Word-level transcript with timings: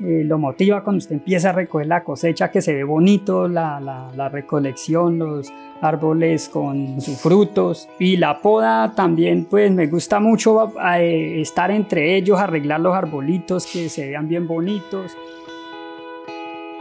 eh, 0.00 0.22
lo 0.24 0.38
motiva 0.38 0.84
cuando 0.84 0.98
usted 0.98 1.16
empieza 1.16 1.50
a 1.50 1.52
recoger 1.52 1.86
la 1.86 2.04
cosecha, 2.04 2.50
que 2.50 2.62
se 2.62 2.74
ve 2.74 2.84
bonito 2.84 3.48
la, 3.48 3.80
la, 3.80 4.28
recolección, 4.28 5.18
los 5.18 5.52
árboles 5.80 6.48
con 6.48 7.00
sus 7.00 7.18
frutos. 7.18 7.88
Y 7.98 8.16
la 8.16 8.40
poda 8.40 8.94
también, 8.94 9.44
pues 9.44 9.70
me 9.72 9.86
gusta 9.86 10.20
mucho 10.20 10.72
eh, 10.94 11.40
estar 11.40 11.70
entre 11.70 12.16
ellos, 12.16 12.38
arreglar 12.38 12.80
los 12.80 12.94
arbolitos 12.94 13.66
que 13.66 13.88
se 13.88 14.08
vean 14.08 14.28
bien 14.28 14.46
bonitos. 14.46 15.16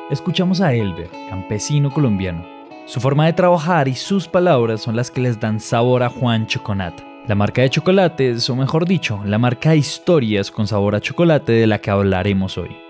Escuchamos 0.09 0.61
a 0.61 0.73
Elber, 0.73 1.09
campesino 1.29 1.91
colombiano. 1.91 2.45
Su 2.85 3.01
forma 3.01 3.25
de 3.25 3.33
trabajar 3.33 3.87
y 3.87 3.95
sus 3.95 4.27
palabras 4.27 4.81
son 4.81 4.95
las 4.95 5.11
que 5.11 5.21
les 5.21 5.39
dan 5.39 5.59
sabor 5.59 6.03
a 6.03 6.09
Juan 6.09 6.47
Choconata 6.47 7.03
la 7.27 7.35
marca 7.35 7.61
de 7.61 7.69
chocolates, 7.69 8.49
o 8.49 8.55
mejor 8.55 8.87
dicho, 8.87 9.19
la 9.25 9.37
marca 9.37 9.71
de 9.71 9.77
historias 9.77 10.49
con 10.49 10.65
sabor 10.65 10.95
a 10.95 11.01
chocolate 11.01 11.51
de 11.51 11.67
la 11.67 11.79
que 11.79 11.91
hablaremos 11.91 12.57
hoy. 12.57 12.86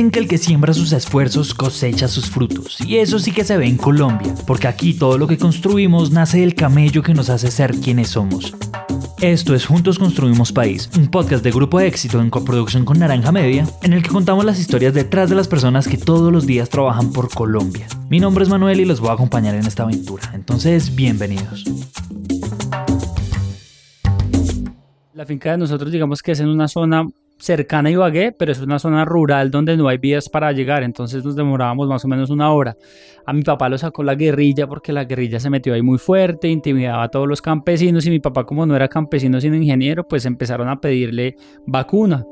Que 0.00 0.18
el 0.18 0.28
que 0.28 0.38
siembra 0.38 0.72
sus 0.72 0.92
esfuerzos 0.92 1.52
cosecha 1.52 2.08
sus 2.08 2.30
frutos, 2.30 2.78
y 2.80 2.96
eso 2.96 3.18
sí 3.18 3.32
que 3.32 3.44
se 3.44 3.58
ve 3.58 3.66
en 3.66 3.76
Colombia, 3.76 4.34
porque 4.46 4.66
aquí 4.66 4.94
todo 4.94 5.18
lo 5.18 5.26
que 5.26 5.36
construimos 5.36 6.10
nace 6.10 6.40
del 6.40 6.54
camello 6.54 7.02
que 7.02 7.12
nos 7.12 7.28
hace 7.28 7.50
ser 7.50 7.76
quienes 7.76 8.08
somos. 8.08 8.54
Esto 9.20 9.54
es 9.54 9.66
Juntos 9.66 9.98
Construimos 9.98 10.52
País, 10.52 10.88
un 10.96 11.08
podcast 11.08 11.44
de 11.44 11.52
Grupo 11.52 11.80
Éxito 11.80 12.18
en 12.18 12.30
coproducción 12.30 12.86
con 12.86 12.98
Naranja 12.98 13.30
Media, 13.30 13.66
en 13.82 13.92
el 13.92 14.02
que 14.02 14.08
contamos 14.08 14.46
las 14.46 14.58
historias 14.58 14.94
detrás 14.94 15.28
de 15.28 15.36
las 15.36 15.48
personas 15.48 15.86
que 15.86 15.98
todos 15.98 16.32
los 16.32 16.46
días 16.46 16.70
trabajan 16.70 17.12
por 17.12 17.28
Colombia. 17.28 17.86
Mi 18.08 18.20
nombre 18.20 18.42
es 18.42 18.48
Manuel 18.48 18.80
y 18.80 18.86
los 18.86 19.00
voy 19.00 19.10
a 19.10 19.12
acompañar 19.12 19.54
en 19.54 19.66
esta 19.66 19.82
aventura, 19.82 20.32
entonces 20.32 20.96
bienvenidos. 20.96 21.64
La 25.12 25.26
finca 25.26 25.52
de 25.52 25.58
nosotros 25.58 25.92
digamos 25.92 26.22
que 26.22 26.32
es 26.32 26.40
en 26.40 26.48
una 26.48 26.68
zona 26.68 27.06
cercana 27.40 27.88
a 27.88 27.92
Ibagué, 27.92 28.32
pero 28.32 28.52
es 28.52 28.60
una 28.60 28.78
zona 28.78 29.04
rural 29.04 29.50
donde 29.50 29.76
no 29.76 29.88
hay 29.88 29.98
vías 29.98 30.28
para 30.28 30.52
llegar, 30.52 30.82
entonces 30.82 31.24
nos 31.24 31.36
demorábamos 31.36 31.88
más 31.88 32.04
o 32.04 32.08
menos 32.08 32.30
una 32.30 32.52
hora. 32.52 32.76
A 33.26 33.32
mi 33.32 33.42
papá 33.42 33.68
lo 33.68 33.78
sacó 33.78 34.02
la 34.02 34.14
guerrilla 34.14 34.66
porque 34.66 34.92
la 34.92 35.04
guerrilla 35.04 35.40
se 35.40 35.50
metió 35.50 35.74
ahí 35.74 35.82
muy 35.82 35.98
fuerte, 35.98 36.48
intimidaba 36.48 37.04
a 37.04 37.08
todos 37.08 37.26
los 37.26 37.42
campesinos 37.42 38.06
y 38.06 38.10
mi 38.10 38.20
papá 38.20 38.44
como 38.44 38.66
no 38.66 38.76
era 38.76 38.88
campesino 38.88 39.40
sino 39.40 39.56
ingeniero, 39.56 40.06
pues 40.06 40.26
empezaron 40.26 40.68
a 40.68 40.80
pedirle 40.80 41.36
vacuna 41.66 42.24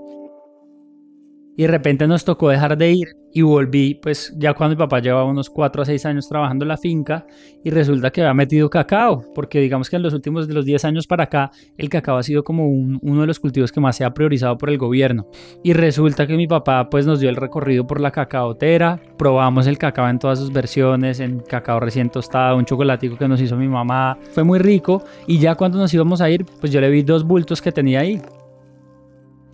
y 1.58 1.62
de 1.62 1.68
repente 1.68 2.06
nos 2.06 2.24
tocó 2.24 2.50
dejar 2.50 2.78
de 2.78 2.92
ir 2.92 3.08
y 3.39 3.42
volví, 3.42 3.94
pues 3.94 4.34
ya 4.36 4.53
cuando 4.53 4.75
mi 4.75 4.78
papá 4.81 4.98
llevaba 4.98 5.25
unos 5.25 5.48
4 5.48 5.83
a 5.83 5.84
6 5.84 6.06
años 6.06 6.28
trabajando 6.28 6.64
en 6.64 6.70
la 6.70 6.77
finca 6.77 7.25
y 7.62 7.70
resulta 7.70 8.11
que 8.11 8.20
había 8.20 8.34
metido 8.34 8.69
cacao, 8.69 9.22
porque 9.33 9.61
digamos 9.61 9.89
que 9.89 9.94
en 9.94 10.03
los 10.03 10.12
últimos 10.12 10.48
de 10.48 10.55
los 10.55 10.64
10 10.64 10.84
años 10.86 11.06
para 11.06 11.25
acá 11.25 11.53
el 11.77 11.89
cacao 11.89 12.16
ha 12.16 12.25
sido 12.25 12.42
como 12.42 12.66
uno 12.69 13.20
de 13.20 13.28
los 13.28 13.39
cultivos 13.39 13.70
que 13.70 13.78
más 13.78 13.94
se 13.94 14.05
ha 14.05 14.12
priorizado 14.12 14.59
por 14.59 14.70
el 14.70 14.78
gobierno. 14.78 15.28
Y 15.62 15.72
resulta 15.72 16.27
que 16.27 16.36
mi 16.36 16.48
papá 16.48 16.91
pues 16.91 17.06
nos 17.06 17.20
dio 17.20 17.28
el 17.28 17.36
recorrido 17.36 17.86
por 17.86 18.00
la 18.00 18.11
cacaotera, 18.11 19.00
probamos 19.16 19.69
el 19.69 19.78
cacao 19.78 20.09
en 20.09 20.19
todas 20.19 20.41
sus 20.41 20.53
versiones, 20.53 21.20
en 21.20 21.39
cacao 21.39 21.78
recién 21.78 22.11
tostado, 22.11 22.56
un 22.56 22.64
chocolatico 22.64 23.16
que 23.16 23.28
nos 23.28 23.41
hizo 23.41 23.55
mi 23.55 23.69
mamá, 23.69 24.19
fue 24.33 24.42
muy 24.42 24.59
rico 24.59 25.05
y 25.28 25.39
ya 25.39 25.55
cuando 25.55 25.78
nos 25.78 25.94
íbamos 25.94 26.20
a 26.20 26.28
ir 26.28 26.44
pues 26.61 26.72
yo 26.72 26.81
le 26.81 26.91
vi 26.91 27.03
dos 27.03 27.22
bultos 27.22 27.62
que 27.62 27.70
tenía 27.70 28.00
ahí, 28.00 28.20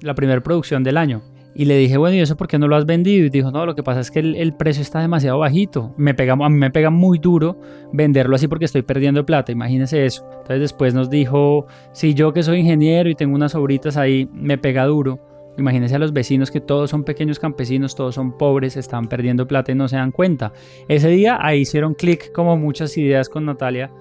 la 0.01 0.15
primera 0.15 0.43
producción 0.43 0.83
del 0.83 0.97
año 0.97 1.34
y 1.57 1.67
le 1.67 1.77
dije, 1.77 1.97
bueno, 1.97 2.17
¿y 2.17 2.21
eso 2.21 2.37
por 2.37 2.49
qué 2.49 2.59
no 2.59 2.67
lo 2.67 2.75
has 2.75 2.85
vendido? 2.85 3.25
Y 3.25 3.31
dijo, 3.31 3.53
no, 3.53 3.65
lo 3.65 3.77
que 3.77 3.85
pasa 3.85 4.01
es 4.01 4.11
que 4.11 4.19
el, 4.19 4.55
precio 4.55 4.83
está 4.83 5.01
demasiado 5.01 5.39
bajito. 5.39 5.95
Me 5.97 6.13
pega, 6.13 6.33
a 6.33 6.49
mí 6.49 6.57
me 6.57 6.71
pega 6.73 6.91
muy 6.91 7.19
duro 7.19 7.57
venderlo 7.93 8.35
así 8.35 8.49
porque 8.49 8.65
estoy 8.65 8.83
perdiendo 8.83 9.25
plata, 9.25 9.53
imagínese 9.53 10.05
eso. 10.05 10.25
Entonces 10.31 10.61
después 10.61 10.95
nos 10.95 11.11
dijo, 11.11 11.67
si 11.93 12.15
yo 12.15 12.33
que 12.33 12.43
soy 12.43 12.59
ingeniero 12.59 13.09
y 13.09 13.15
tengo 13.15 13.37
unas 13.37 13.53
sobritas 13.53 13.97
ahí, 13.97 14.29
me 14.33 14.59
pega 14.59 14.85
duro. 14.85 15.21
Imagínense 15.57 15.95
a 15.95 16.01
los 16.01 16.13
vecinos 16.13 16.51
que 16.51 16.61
todos 16.61 16.91
son 16.91 17.05
pequeños 17.05 17.39
campesinos, 17.39 17.95
todos 17.95 18.17
son 18.17 18.37
pobres, 18.37 18.77
están 18.77 19.07
perdiendo 19.07 19.47
plata 19.47 19.71
y 19.71 19.77
no 19.77 19.87
se 19.87 19.95
dan 19.95 20.11
cuenta. 20.11 20.53
Ese 20.89 21.09
día 21.09 21.39
ahí 21.41 21.61
hicieron 21.61 21.95
clic 21.95 22.33
como 22.33 22.57
muchas 22.57 22.97
ideas 22.99 23.29
con 23.29 23.45
Natalia. 23.45 23.93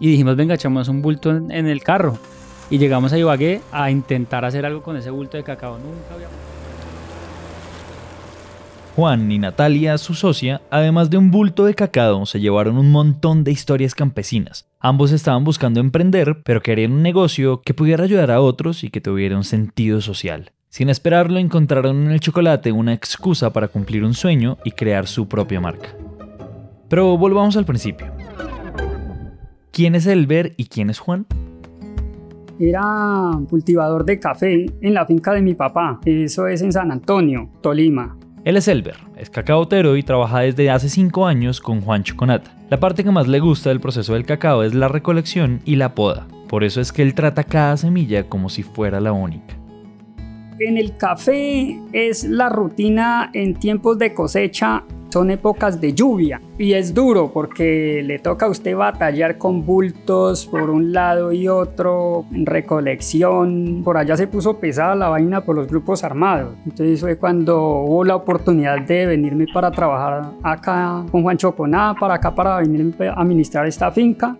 Y 0.00 0.12
dijimos, 0.12 0.34
venga, 0.36 0.54
echamos 0.54 0.88
un 0.88 1.02
bulto 1.02 1.30
en 1.30 1.66
el 1.66 1.82
carro 1.82 2.18
y 2.70 2.78
llegamos 2.78 3.12
a 3.12 3.18
Ibagué 3.18 3.60
a 3.72 3.90
intentar 3.90 4.44
hacer 4.44 4.64
algo 4.64 4.82
con 4.82 4.96
ese 4.96 5.10
bulto 5.10 5.36
de 5.36 5.42
cacao. 5.42 5.76
Nunca 5.78 6.14
habíamos... 6.14 6.36
Juan 8.96 9.30
y 9.30 9.38
Natalia, 9.38 9.98
su 9.98 10.14
socia, 10.14 10.60
además 10.70 11.10
de 11.10 11.16
un 11.16 11.30
bulto 11.30 11.64
de 11.64 11.74
cacao, 11.74 12.26
se 12.26 12.40
llevaron 12.40 12.76
un 12.76 12.90
montón 12.90 13.44
de 13.44 13.52
historias 13.52 13.94
campesinas. 13.94 14.68
Ambos 14.78 15.12
estaban 15.12 15.44
buscando 15.44 15.80
emprender, 15.80 16.42
pero 16.44 16.60
querían 16.60 16.92
un 16.92 17.02
negocio 17.02 17.62
que 17.62 17.72
pudiera 17.72 18.04
ayudar 18.04 18.30
a 18.30 18.40
otros 18.40 18.84
y 18.84 18.90
que 18.90 19.00
tuviera 19.00 19.36
un 19.36 19.44
sentido 19.44 20.00
social. 20.00 20.52
Sin 20.68 20.88
esperarlo, 20.88 21.38
encontraron 21.38 22.04
en 22.04 22.12
el 22.12 22.20
chocolate 22.20 22.72
una 22.72 22.92
excusa 22.92 23.52
para 23.52 23.68
cumplir 23.68 24.04
un 24.04 24.14
sueño 24.14 24.58
y 24.64 24.72
crear 24.72 25.06
su 25.06 25.26
propia 25.28 25.60
marca. 25.60 25.96
Pero 26.88 27.16
volvamos 27.16 27.56
al 27.56 27.64
principio. 27.64 28.12
¿Quién 29.72 29.94
es 29.94 30.06
Elber 30.06 30.52
y 30.56 30.66
quién 30.66 30.90
es 30.90 30.98
Juan? 30.98 31.26
Era 32.60 33.30
cultivador 33.48 34.04
de 34.04 34.20
café 34.20 34.66
en 34.80 34.94
la 34.94 35.06
finca 35.06 35.32
de 35.32 35.42
mi 35.42 35.54
papá. 35.54 36.00
Eso 36.04 36.46
es 36.46 36.60
en 36.62 36.72
San 36.72 36.92
Antonio, 36.92 37.48
Tolima. 37.62 38.16
Él 38.44 38.56
es 38.56 38.68
Elber, 38.68 38.96
es 39.16 39.28
cacaotero 39.28 39.96
y 39.96 40.02
trabaja 40.02 40.40
desde 40.40 40.70
hace 40.70 40.88
5 40.88 41.26
años 41.26 41.60
con 41.60 41.80
Juan 41.80 42.04
Choconata. 42.04 42.50
La 42.70 42.80
parte 42.80 43.04
que 43.04 43.10
más 43.10 43.28
le 43.28 43.40
gusta 43.40 43.68
del 43.68 43.80
proceso 43.80 44.14
del 44.14 44.24
cacao 44.24 44.62
es 44.62 44.74
la 44.74 44.88
recolección 44.88 45.60
y 45.64 45.76
la 45.76 45.94
poda. 45.94 46.26
Por 46.48 46.64
eso 46.64 46.80
es 46.80 46.92
que 46.92 47.02
él 47.02 47.14
trata 47.14 47.44
cada 47.44 47.76
semilla 47.76 48.28
como 48.28 48.48
si 48.48 48.62
fuera 48.62 49.00
la 49.00 49.12
única. 49.12 49.59
En 50.60 50.76
el 50.76 50.94
café 50.94 51.80
es 51.92 52.22
la 52.24 52.50
rutina 52.50 53.30
en 53.32 53.54
tiempos 53.54 53.98
de 53.98 54.12
cosecha 54.12 54.84
son 55.08 55.30
épocas 55.30 55.80
de 55.80 55.94
lluvia 55.94 56.40
y 56.58 56.74
es 56.74 56.92
duro 56.92 57.32
porque 57.32 58.02
le 58.04 58.18
toca 58.18 58.44
a 58.44 58.48
usted 58.50 58.76
batallar 58.76 59.38
con 59.38 59.64
bultos 59.64 60.46
por 60.46 60.68
un 60.68 60.92
lado 60.92 61.32
y 61.32 61.48
otro, 61.48 62.26
en 62.30 62.44
recolección. 62.44 63.80
Por 63.82 63.96
allá 63.96 64.18
se 64.18 64.26
puso 64.26 64.58
pesada 64.58 64.94
la 64.94 65.08
vaina 65.08 65.40
por 65.40 65.56
los 65.56 65.66
grupos 65.66 66.04
armados. 66.04 66.54
Entonces 66.66 67.00
fue 67.00 67.16
cuando 67.16 67.58
hubo 67.80 68.04
la 68.04 68.14
oportunidad 68.14 68.82
de 68.82 69.06
venirme 69.06 69.46
para 69.52 69.70
trabajar 69.70 70.30
acá 70.42 71.04
con 71.10 71.22
Juan 71.22 71.38
Choconá, 71.38 71.96
para 71.98 72.14
acá 72.14 72.34
para 72.34 72.58
venir 72.58 72.94
a 73.08 73.20
administrar 73.20 73.66
esta 73.66 73.90
finca. 73.90 74.36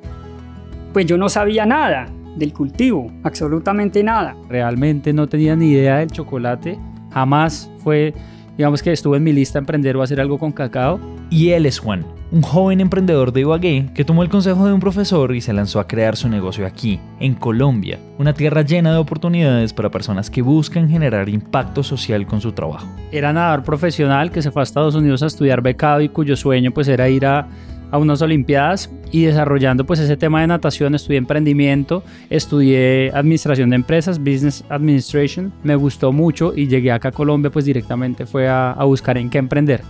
Pues 0.92 1.06
yo 1.06 1.16
no 1.16 1.30
sabía 1.30 1.64
nada 1.64 2.08
del 2.36 2.52
cultivo, 2.52 3.10
absolutamente 3.22 4.02
nada. 4.02 4.36
Realmente 4.48 5.12
no 5.12 5.28
tenía 5.28 5.56
ni 5.56 5.70
idea 5.70 5.98
del 5.98 6.10
chocolate, 6.10 6.78
jamás 7.12 7.70
fue 7.82 8.14
digamos 8.60 8.82
que 8.82 8.92
estuvo 8.92 9.16
en 9.16 9.24
mi 9.24 9.32
lista 9.32 9.58
emprender 9.58 9.96
o 9.96 10.02
hacer 10.02 10.20
algo 10.20 10.38
con 10.38 10.52
cacao. 10.52 11.00
Y 11.30 11.50
él 11.50 11.64
es 11.64 11.78
Juan, 11.78 12.04
un 12.30 12.42
joven 12.42 12.80
emprendedor 12.80 13.32
de 13.32 13.40
Ibagué 13.40 13.88
que 13.94 14.04
tomó 14.04 14.22
el 14.22 14.28
consejo 14.28 14.66
de 14.66 14.74
un 14.74 14.80
profesor 14.80 15.34
y 15.34 15.40
se 15.40 15.54
lanzó 15.54 15.80
a 15.80 15.88
crear 15.88 16.14
su 16.14 16.28
negocio 16.28 16.66
aquí, 16.66 17.00
en 17.20 17.34
Colombia, 17.34 17.98
una 18.18 18.34
tierra 18.34 18.60
llena 18.60 18.92
de 18.92 18.98
oportunidades 18.98 19.72
para 19.72 19.90
personas 19.90 20.28
que 20.28 20.42
buscan 20.42 20.90
generar 20.90 21.30
impacto 21.30 21.82
social 21.82 22.26
con 22.26 22.42
su 22.42 22.52
trabajo. 22.52 22.86
Era 23.10 23.32
nadador 23.32 23.62
profesional 23.62 24.30
que 24.30 24.42
se 24.42 24.50
fue 24.50 24.60
a 24.60 24.64
Estados 24.64 24.94
Unidos 24.94 25.22
a 25.22 25.28
estudiar 25.28 25.62
becado 25.62 26.02
y 26.02 26.10
cuyo 26.10 26.36
sueño 26.36 26.70
pues 26.72 26.88
era 26.88 27.08
ir 27.08 27.24
a 27.24 27.48
a 27.90 27.98
unas 27.98 28.22
olimpiadas 28.22 28.90
y 29.10 29.22
desarrollando 29.22 29.84
pues 29.84 30.00
ese 30.00 30.16
tema 30.16 30.40
de 30.40 30.46
natación 30.46 30.94
estudié 30.94 31.18
emprendimiento, 31.18 32.02
estudié 32.28 33.10
administración 33.14 33.70
de 33.70 33.76
empresas, 33.76 34.18
business 34.18 34.64
administration, 34.68 35.52
me 35.62 35.76
gustó 35.76 36.12
mucho 36.12 36.52
y 36.54 36.68
llegué 36.68 36.92
acá 36.92 37.08
a 37.08 37.12
Colombia 37.12 37.50
pues 37.50 37.64
directamente 37.64 38.26
fue 38.26 38.48
a, 38.48 38.72
a 38.72 38.84
buscar 38.84 39.18
en 39.18 39.30
qué 39.30 39.38
emprender. 39.38 39.82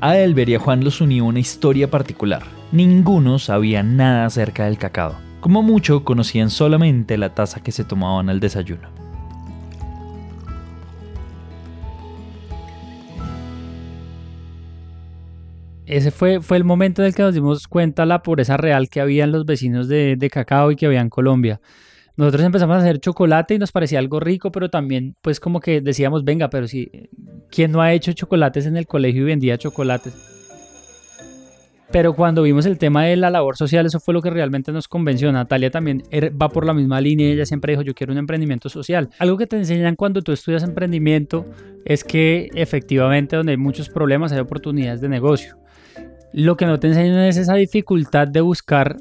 A 0.00 0.16
Elber 0.16 0.48
y 0.48 0.54
a 0.54 0.58
Juan 0.58 0.82
los 0.82 1.00
unió 1.00 1.26
una 1.26 1.40
historia 1.40 1.90
particular. 1.90 2.42
Ninguno 2.72 3.38
sabía 3.38 3.82
nada 3.82 4.26
acerca 4.26 4.64
del 4.64 4.78
cacao. 4.78 5.14
Como 5.40 5.62
mucho 5.62 6.04
conocían 6.04 6.50
solamente 6.50 7.18
la 7.18 7.34
taza 7.34 7.62
que 7.62 7.72
se 7.72 7.84
tomaban 7.84 8.28
al 8.28 8.40
desayuno. 8.40 8.99
Ese 15.90 16.10
fue, 16.10 16.40
fue 16.40 16.56
el 16.56 16.64
momento 16.64 17.02
en 17.02 17.08
el 17.08 17.14
que 17.14 17.22
nos 17.22 17.34
dimos 17.34 17.66
cuenta 17.66 18.06
la 18.06 18.22
pobreza 18.22 18.56
real 18.56 18.88
que 18.88 19.00
había 19.00 19.24
en 19.24 19.32
los 19.32 19.44
vecinos 19.44 19.88
de, 19.88 20.16
de 20.16 20.30
cacao 20.30 20.70
y 20.70 20.76
que 20.76 20.86
había 20.86 21.00
en 21.00 21.10
Colombia. 21.10 21.60
Nosotros 22.16 22.44
empezamos 22.44 22.76
a 22.76 22.80
hacer 22.80 23.00
chocolate 23.00 23.54
y 23.54 23.58
nos 23.58 23.72
parecía 23.72 23.98
algo 23.98 24.20
rico, 24.20 24.52
pero 24.52 24.68
también 24.68 25.16
pues 25.20 25.40
como 25.40 25.60
que 25.60 25.80
decíamos, 25.80 26.24
venga, 26.24 26.50
pero 26.50 26.68
si, 26.68 26.90
¿quién 27.50 27.72
no 27.72 27.80
ha 27.80 27.92
hecho 27.92 28.12
chocolates 28.12 28.66
en 28.66 28.76
el 28.76 28.86
colegio 28.86 29.22
y 29.22 29.24
vendía 29.26 29.58
chocolates? 29.58 30.14
Pero 31.90 32.14
cuando 32.14 32.42
vimos 32.42 32.66
el 32.66 32.78
tema 32.78 33.04
de 33.04 33.16
la 33.16 33.30
labor 33.30 33.56
social, 33.56 33.84
eso 33.84 33.98
fue 33.98 34.14
lo 34.14 34.22
que 34.22 34.30
realmente 34.30 34.70
nos 34.70 34.86
convenció. 34.86 35.32
Natalia 35.32 35.70
también 35.70 36.04
er, 36.10 36.30
va 36.40 36.48
por 36.48 36.64
la 36.64 36.72
misma 36.72 37.00
línea. 37.00 37.26
Ella 37.26 37.46
siempre 37.46 37.72
dijo, 37.72 37.82
yo 37.82 37.94
quiero 37.94 38.12
un 38.12 38.18
emprendimiento 38.18 38.68
social. 38.68 39.10
Algo 39.18 39.36
que 39.36 39.48
te 39.48 39.56
enseñan 39.56 39.96
cuando 39.96 40.22
tú 40.22 40.30
estudias 40.30 40.62
emprendimiento 40.62 41.46
es 41.84 42.04
que 42.04 42.48
efectivamente 42.54 43.34
donde 43.34 43.52
hay 43.52 43.58
muchos 43.58 43.88
problemas 43.88 44.30
hay 44.30 44.38
oportunidades 44.38 45.00
de 45.00 45.08
negocio. 45.08 45.56
Lo 46.32 46.56
que 46.56 46.66
no 46.66 46.78
te 46.78 46.88
enseñan 46.88 47.24
es 47.24 47.36
esa 47.36 47.54
dificultad 47.54 48.28
de 48.28 48.40
buscar 48.40 48.96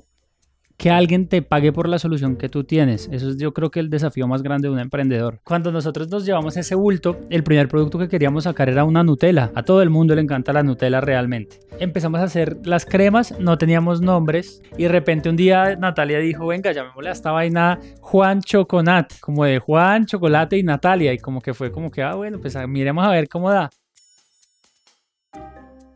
que 0.80 0.90
alguien 0.90 1.28
te 1.28 1.42
pague 1.42 1.74
por 1.74 1.90
la 1.90 2.00
solución 2.00 2.38
que 2.38 2.48
tú 2.48 2.64
tienes. 2.64 3.10
Eso 3.12 3.30
es 3.30 3.38
yo 3.38 3.54
creo 3.54 3.70
que 3.70 3.82
el 3.82 3.90
desafío 3.90 4.28
más 4.28 4.42
grande 4.42 4.70
de 4.70 4.74
un 4.74 4.80
emprendedor. 4.80 5.42
Cuando 5.44 5.74
nosotros 5.74 6.08
nos 6.08 6.26
llevamos 6.26 6.56
ese 6.56 6.74
bulto, 6.74 7.20
el 7.30 7.44
primer 7.44 7.68
producto 7.68 8.00
que 8.00 8.08
queríamos 8.08 8.46
sacar 8.46 8.70
era 8.70 8.86
una 8.86 9.04
Nutella. 9.04 9.52
A 9.56 9.64
todo 9.64 9.82
el 9.82 9.90
mundo 9.90 10.16
le 10.16 10.22
encanta 10.22 10.54
la 10.54 10.64
Nutella 10.64 11.02
realmente. 11.02 11.60
Empezamos 11.80 12.22
a 12.22 12.24
hacer 12.24 12.66
las 12.66 12.86
cremas, 12.86 13.38
no 13.40 13.58
teníamos 13.58 14.00
nombres 14.02 14.62
y 14.78 14.84
de 14.84 14.90
repente 14.90 15.30
un 15.30 15.36
día 15.36 15.76
Natalia 15.76 16.20
dijo, 16.20 16.48
venga, 16.48 16.72
llamémosle 16.72 17.10
a 17.10 17.14
esta 17.14 17.32
vaina 17.32 17.78
Juan 18.00 18.42
Choconat, 18.42 19.20
como 19.20 19.44
de 19.44 19.60
Juan, 19.60 20.06
Chocolate 20.06 20.58
y 20.58 20.64
Natalia 20.64 21.12
y 21.12 21.18
como 21.18 21.42
que 21.42 21.54
fue 21.54 21.72
como 21.72 21.92
que, 21.92 22.02
ah, 22.02 22.16
bueno, 22.16 22.40
pues 22.40 22.56
miremos 22.70 23.06
a 23.06 23.12
ver 23.12 23.28
cómo 23.28 23.52
da. 23.52 23.70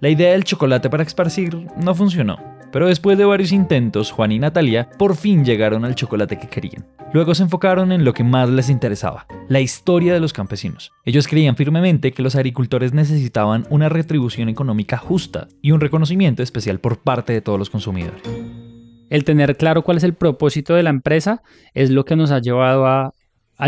La 0.04 0.10
idea 0.10 0.34
del 0.34 0.44
chocolate 0.44 0.90
para 0.90 1.04
esparcir 1.04 1.66
no 1.78 1.96
funcionó, 1.96 2.38
pero 2.74 2.90
después 2.90 3.18
de 3.18 3.24
varios 3.24 3.54
intentos, 3.54 4.12
Juan 4.12 4.34
y 4.34 4.40
Natalia 4.40 4.90
por 5.00 5.16
fin 5.16 5.46
llegaron 5.46 5.86
al 5.86 5.96
chocolate 5.96 6.38
que 6.38 6.50
querían. 6.50 6.86
Luego 7.14 7.34
se 7.34 7.44
enfocaron 7.44 7.94
en 7.94 8.04
lo 8.04 8.14
que 8.14 8.26
más 8.26 8.50
les 8.50 8.70
interesaba, 8.70 9.26
la 9.48 9.62
historia 9.62 10.14
de 10.14 10.20
los 10.20 10.34
campesinos. 10.34 10.92
Ellos 11.06 11.26
creían 11.26 11.56
firmemente 11.56 12.12
que 12.12 12.22
los 12.22 12.36
agricultores 12.36 12.92
necesitaban 12.92 13.66
una 13.70 13.88
retribución 13.88 14.50
económica 14.50 14.98
justa 14.98 15.48
y 15.62 15.72
un 15.72 15.80
reconocimiento 15.80 16.44
especial 16.44 16.82
por 16.82 16.98
parte 16.98 17.32
de 17.32 17.40
todos 17.40 17.58
los 17.58 17.70
consumidores. 17.70 18.24
El 19.10 19.24
tener 19.24 19.56
claro 19.56 19.84
cuál 19.84 19.96
es 19.96 20.04
el 20.04 20.16
propósito 20.16 20.76
de 20.76 20.84
la 20.84 20.90
empresa 20.90 21.44
es 21.74 21.92
lo 21.92 22.04
que 22.04 22.18
nos 22.18 22.32
ha 22.32 22.40
llevado 22.40 22.88
a, 22.88 23.14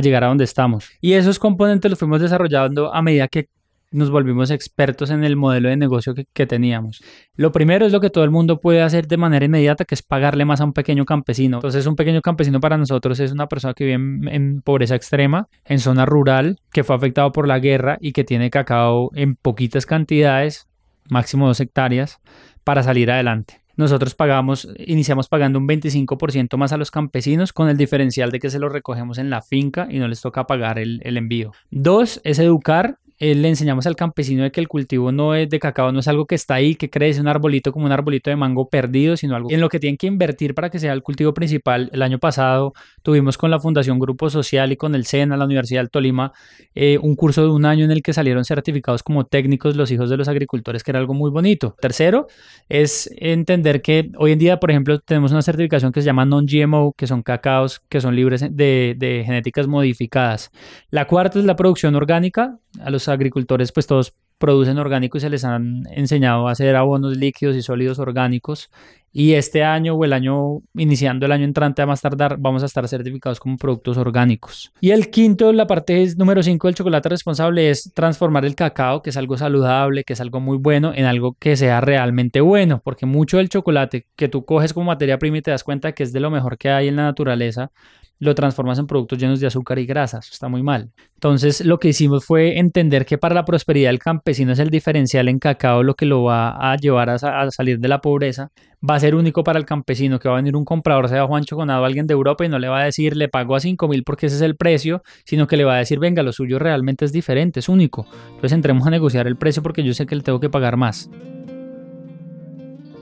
llegar 0.02 0.26
a 0.26 0.28
donde 0.28 0.44
estamos. 0.44 0.90
Y 1.00 1.14
esos 1.14 1.40
componentes 1.40 1.90
los 1.90 1.98
fuimos 1.98 2.20
desarrollando 2.20 2.94
a 2.94 3.02
medida 3.02 3.30
que 3.30 3.48
nos 3.95 4.12
volvimos 4.12 4.51
expertos 4.51 5.09
en 5.09 5.24
el 5.24 5.36
modelo 5.36 5.69
de 5.69 5.77
negocio 5.77 6.13
que, 6.13 6.45
teníamos. 6.45 7.03
Lo 7.36 7.51
primero 7.51 7.86
es 7.86 7.92
lo 7.92 8.00
que 8.00 8.09
todo 8.09 8.24
el 8.24 8.30
mundo 8.30 8.59
puede 8.59 8.81
hacer 8.81 9.07
de 9.07 9.18
manera 9.18 9.45
inmediata, 9.45 9.86
que 9.86 9.95
es 9.95 10.03
pagarle 10.03 10.45
más 10.45 10.62
a 10.62 10.65
un 10.65 10.74
pequeño 10.74 11.06
campesino. 11.06 11.57
Entonces, 11.57 11.88
un 11.88 11.95
pequeño 11.95 12.21
campesino 12.21 12.59
para 12.59 12.77
nosotros 12.77 13.19
es 13.19 13.31
una 13.31 13.47
persona 13.47 13.74
que 13.74 13.86
vive 13.86 13.95
en, 13.95 14.62
pobreza 14.62 14.95
extrema, 14.95 15.47
en 15.65 15.80
zona 15.80 16.06
rural, 16.06 16.59
que 16.71 16.83
fue 16.83 16.95
afectado 16.95 17.31
por 17.31 17.47
la 17.47 17.59
guerra 17.59 17.97
y 18.00 18.12
que 18.12 18.24
tiene 18.24 18.50
cacao 18.50 19.09
en 19.15 19.36
poquitas 19.36 19.86
cantidades, 19.86 20.68
máximo 21.09 21.48
dos 21.48 21.59
hectáreas, 21.59 22.19
para 22.63 22.83
salir 22.83 23.09
adelante 23.09 23.65
nosotros 23.77 24.15
pagamos, 24.15 24.69
iniciamos 24.77 25.27
pagando 25.27 25.59
un 25.59 25.68
25% 25.68 26.57
más 26.57 26.71
a 26.71 26.77
los 26.77 26.91
campesinos 26.91 27.51
con 27.51 27.68
el 27.68 27.75
diferencial 27.77 28.31
de 28.31 28.39
que 28.39 28.50
se 28.50 28.57
lo 28.59 28.69
recogemos 28.69 29.18
en 29.18 29.30
la 29.30 29.41
finca 29.41 29.88
y 29.89 30.00
no 30.00 30.07
les 30.07 30.21
toca 30.21 30.48
pagar 30.48 30.80
el 30.80 31.18
envío. 31.18 31.51
Dos, 31.71 32.21
es 32.24 32.39
educar 32.39 33.00
eh, 33.17 33.33
le 33.33 33.47
enseñamos 33.47 33.88
al 33.88 33.95
campesino 33.95 34.44
de 34.44 34.51
que 34.51 34.59
el 34.59 34.67
cultivo 34.67 35.12
no 35.12 35.35
es 35.35 35.50
de 35.50 35.59
cacao, 35.59 35.91
no 35.91 36.00
es 36.00 36.07
algo 36.07 36.25
que 36.25 36.35
está 36.35 36.56
ahí, 36.56 36.75
que 36.75 36.89
crece 36.89 37.21
un 37.21 37.27
arbolito 37.27 37.71
como 37.71 37.85
un 37.85 37.91
arbolito 37.91 38.29
de 38.29 38.35
mango 38.35 38.69
perdido, 38.69 39.15
sino 39.15 39.35
algo 39.35 39.50
en 39.51 39.62
lo 39.62 39.69
que 39.69 39.79
tienen 39.79 39.97
que 39.97 40.07
invertir 40.07 40.53
para 40.53 40.69
que 40.69 40.79
sea 40.79 40.91
el 40.94 41.01
cultivo 41.01 41.33
principal. 41.33 41.89
El 41.94 42.01
año 42.01 42.19
pasado 42.19 42.73
tuvimos 43.03 43.38
con 43.38 43.51
la 43.51 43.59
Fundación 43.59 44.00
Grupo 44.00 44.29
Social 44.29 44.71
y 44.71 44.75
con 44.75 44.95
el 44.95 45.06
SENA, 45.06 45.38
la 45.38 45.45
Universidad 45.45 45.81
del 45.81 45.89
Tolima, 45.89 46.33
eh, 46.73 46.97
un 47.01 47.15
curso 47.15 47.41
de 47.44 47.50
un 47.50 47.65
año 47.65 47.85
en 47.85 47.91
el 47.91 48.01
que 48.01 48.13
salieron 48.13 48.44
certificados 48.44 49.01
como 49.01 49.25
técnicos 49.25 49.75
los 49.75 49.91
hijos 49.91 50.09
de 50.09 50.17
los 50.17 50.27
agricultores, 50.27 50.83
que 50.83 50.91
era 50.91 51.00
algo 51.00 51.13
muy 51.13 51.31
bonito. 51.31 51.75
Tercero, 51.79 52.27
es 52.67 53.09
entender 53.17 53.81
que 53.81 54.12
hoy 54.17 54.33
en 54.33 54.39
día, 54.39 54.59
por 54.59 54.71
ejemplo, 54.71 55.00
tenemos 55.00 55.31
una 55.31 55.41
certificación 55.41 55.91
que 55.91 56.01
se 56.01 56.06
llama 56.06 56.25
non-GMO, 56.25 56.94
que 56.97 57.07
son 57.07 57.23
cacaos 57.23 57.81
que 57.88 58.01
son 58.01 58.15
libres 58.15 58.41
de, 58.41 58.95
de 58.97 59.23
genéticas 59.25 59.67
modificadas. 59.67 60.51
La 60.89 61.07
cuarta 61.07 61.39
es 61.39 61.45
la 61.45 61.56
producción 61.56 61.95
orgánica. 61.95 62.57
A 62.81 62.89
los 62.89 63.05
agricultores 63.10 63.72
pues 63.72 63.88
todos 63.88 64.13
producen 64.38 64.78
orgánico 64.78 65.18
y 65.18 65.22
se 65.22 65.30
les 65.30 65.46
han 65.46 65.84
enseñado 65.92 66.48
a 66.48 66.52
hacer 66.52 66.75
abonos 66.75 67.18
líquidos 67.18 67.56
y 67.56 67.62
sólidos 67.62 68.00
orgánicos 68.00 68.69
y 69.18 69.36
este 69.36 69.63
año 69.63 69.94
o 69.94 70.04
el 70.04 70.12
año 70.12 70.60
iniciando 70.74 71.25
el 71.25 71.31
año 71.31 71.46
entrante 71.46 71.81
a 71.81 71.86
más 71.86 72.02
tardar 72.02 72.36
vamos 72.38 72.63
a 72.63 72.66
estar 72.66 72.86
certificados 72.90 73.40
como 73.40 73.56
productos 73.56 73.96
orgánicos. 73.96 74.74
Y 74.81 74.92
el 74.92 75.10
quinto, 75.10 75.54
la 75.54 75.68
parte 75.68 76.06
número 76.18 76.44
5 76.44 76.68
del 76.68 76.75
chocolate 76.75 77.07
responsable 77.07 77.69
es 77.69 77.94
transformar 77.94 78.44
el 78.44 78.56
cacao, 78.56 79.02
que 79.02 79.12
es 79.12 79.18
algo 79.18 79.38
saludable, 79.38 80.04
que 80.04 80.12
es 80.13 80.19
algo 80.19 80.42
muy 80.42 80.58
bueno, 80.58 80.92
en 80.94 81.06
algo 81.06 81.38
que 81.40 81.56
sea 81.56 81.80
realmente 81.80 82.42
bueno, 82.42 82.81
porque 82.84 83.06
mucho 83.06 83.38
del 83.38 83.48
chocolate 83.48 84.06
que 84.18 84.28
tú 84.28 84.44
coges 84.44 84.74
como 84.74 84.88
materia 84.88 85.18
prima 85.18 85.38
y 85.38 85.42
te 85.42 85.51
das 85.51 85.63
cuenta 85.63 85.94
que 85.94 86.04
es 86.04 86.12
de 86.12 86.19
lo 86.19 86.30
mejor 86.30 86.58
que 86.58 86.69
hay 86.69 86.90
en 86.90 86.98
la 86.98 87.04
naturaleza, 87.04 87.72
lo 88.19 88.35
transformas 88.35 88.79
en 88.79 88.88
productos 88.88 89.19
llenos 89.19 89.39
de 89.39 89.47
azúcar 89.47 89.79
y 89.79 89.85
grasas. 89.85 90.29
Está 90.31 90.47
muy 90.47 90.63
mal. 90.63 90.91
Entonces, 91.15 91.65
lo 91.65 91.79
que 91.79 91.89
hicimos 91.89 92.25
fue 92.25 92.57
entender 92.59 93.06
que 93.06 93.17
para 93.17 93.35
la 93.35 93.45
prosperidad 93.45 93.89
del 93.89 94.00
campesino 94.00 94.53
es 94.53 94.59
el 94.59 94.69
diferencial 94.69 95.27
en 95.27 95.39
cacao 95.39 95.83
lo 95.83 95.95
que 95.95 96.06
lo 96.06 96.23
va 96.23 96.71
a 96.71 96.75
llevar 96.77 97.09
a, 97.09 97.17
salir 97.51 97.79
de 97.79 97.88
la 97.88 98.01
pobreza. 98.01 98.51
Va 98.88 98.95
a 98.95 99.00
ser 99.00 99.15
único 99.15 99.44
para 99.44 99.57
el 99.57 99.65
campesino 99.65 100.19
que 100.19 100.29
va 100.29 100.35
a 100.35 100.38
venir 100.38 100.56
un 100.56 100.65
comprador, 100.65 101.09
sea 101.09 101.25
Juan 101.25 101.44
Choconado, 101.44 101.85
alguien 101.85 102.06
de 102.06 102.13
Europa, 102.13 102.45
y 102.45 102.50
no 102.50 102.59
le 102.59 102.67
va 102.67 102.81
a 102.81 102.85
decir 102.85 103.17
le 103.17 103.29
pago 103.29 103.56
a 103.56 103.59
5 103.59 103.88
mil 103.88 104.03
porque 104.03 104.27
ese 104.27 104.35
es 104.35 104.41
el 104.41 104.56
precio, 104.56 105.01
sino 105.25 105.47
que 105.47 105.57
le 105.57 105.63
va 105.63 105.75
a 105.75 105.77
decir 105.77 105.97
venga, 105.97 106.21
lo 106.21 106.31
suyo 106.31 106.59
realmente 106.59 107.06
es 107.06 107.12
diferente, 107.12 107.59
es 107.59 107.69
único. 107.69 108.06
Entonces, 108.27 108.51
entremos 108.51 108.85
a 108.85 108.91
negociar 108.91 109.27
el 109.27 109.38
precio 109.38 109.63
porque 109.63 109.83
yo 109.83 109.94
sé 109.94 110.06
que 110.06 110.15
le 110.15 110.21
tengo 110.21 110.39
que 110.39 110.50
pagar 110.50 110.77
más. 110.77 111.09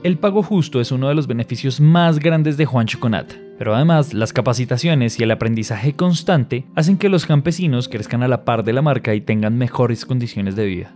El 0.04 0.18
pago 0.18 0.42
justo 0.42 0.82
es 0.82 0.92
uno 0.92 1.08
de 1.08 1.14
los 1.14 1.26
beneficios 1.26 1.80
más 1.80 2.18
grandes 2.18 2.58
de 2.58 2.66
Juan 2.66 2.86
Choconat, 2.86 3.32
pero 3.58 3.74
además 3.74 4.14
las 4.14 4.32
capacitaciones 4.32 5.18
y 5.18 5.22
el 5.22 5.30
aprendizaje 5.30 5.94
constante 5.94 6.64
hacen 6.74 6.98
que 6.98 7.08
los 7.08 7.26
campesinos 7.26 7.88
crezcan 7.88 8.22
a 8.22 8.28
la 8.28 8.44
par 8.44 8.64
de 8.64 8.72
la 8.72 8.82
marca 8.82 9.14
y 9.14 9.20
tengan 9.20 9.56
mejores 9.58 10.04
condiciones 10.04 10.56
de 10.56 10.66
vida 10.66 10.94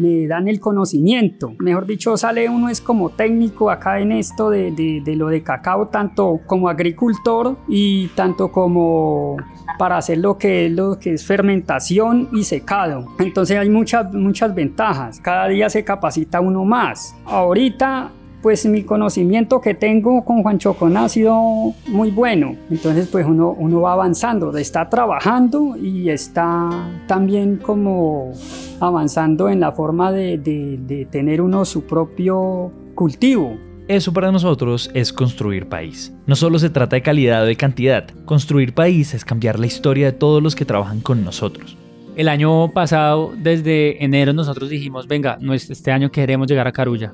me 0.00 0.26
dan 0.26 0.48
el 0.48 0.60
conocimiento. 0.60 1.54
Mejor 1.58 1.86
dicho, 1.86 2.16
sale 2.16 2.48
uno 2.48 2.68
es 2.68 2.80
como 2.80 3.10
técnico 3.10 3.70
acá 3.70 4.00
en 4.00 4.12
esto 4.12 4.50
de, 4.50 4.72
de, 4.72 5.16
lo 5.16 5.28
de 5.28 5.42
cacao, 5.42 5.88
tanto 5.88 6.40
como 6.46 6.68
agricultor 6.68 7.56
y 7.68 8.08
tanto 8.08 8.50
como 8.50 9.36
para 9.78 9.98
hacer 9.98 10.18
lo 10.18 10.38
que 10.38 10.66
es 10.66 10.72
lo 10.72 10.98
que 10.98 11.14
es 11.14 11.24
fermentación 11.24 12.28
y 12.32 12.44
secado. 12.44 13.06
Entonces 13.18 13.58
hay 13.58 13.68
muchas 13.68 14.12
muchas 14.12 14.54
ventajas. 14.54 15.20
Cada 15.20 15.48
día 15.48 15.68
se 15.68 15.84
capacita 15.84 16.40
uno 16.40 16.64
más. 16.64 17.14
Ahorita 17.26 18.10
pues 18.42 18.64
mi 18.66 18.84
conocimiento 18.84 19.60
que 19.60 19.74
tengo 19.74 20.24
con 20.24 20.42
Juan 20.42 20.58
Chocón 20.58 20.96
ha 20.96 21.08
sido 21.08 21.74
muy 21.86 22.10
bueno. 22.10 22.56
Entonces 22.70 23.08
pues 23.08 23.26
uno, 23.26 23.50
uno 23.50 23.80
va 23.82 23.92
avanzando, 23.92 24.56
está 24.56 24.88
trabajando 24.88 25.76
y 25.76 26.10
está 26.10 26.70
también 27.06 27.56
como 27.56 28.32
avanzando 28.80 29.48
en 29.48 29.60
la 29.60 29.72
forma 29.72 30.12
de, 30.12 30.38
de 30.38 31.06
tener 31.10 31.42
uno 31.42 31.64
su 31.64 31.84
propio 31.84 32.72
cultivo. 32.94 33.56
Eso 33.88 34.12
para 34.12 34.30
nosotros 34.30 34.88
es 34.94 35.12
construir 35.12 35.68
país. 35.68 36.14
No 36.26 36.36
solo 36.36 36.60
se 36.60 36.70
trata 36.70 36.94
de 36.94 37.02
calidad 37.02 37.42
o 37.42 37.46
de 37.46 37.56
cantidad, 37.56 38.06
construir 38.24 38.72
país 38.72 39.14
es 39.14 39.24
cambiar 39.24 39.58
la 39.58 39.66
historia 39.66 40.06
de 40.06 40.12
todos 40.12 40.40
los 40.40 40.54
que 40.54 40.64
trabajan 40.64 41.00
con 41.00 41.24
nosotros. 41.24 41.76
El 42.14 42.28
año 42.28 42.72
pasado, 42.72 43.32
desde 43.36 44.04
enero, 44.04 44.32
nosotros 44.32 44.70
dijimos, 44.70 45.08
venga, 45.08 45.38
este 45.52 45.90
año 45.90 46.12
queremos 46.12 46.46
llegar 46.46 46.68
a 46.68 46.72
Carulla. 46.72 47.12